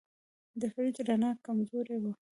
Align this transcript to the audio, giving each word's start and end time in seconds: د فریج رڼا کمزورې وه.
د 0.59 0.61
فریج 0.73 0.97
رڼا 1.07 1.31
کمزورې 1.45 1.97
وه. 2.01 2.11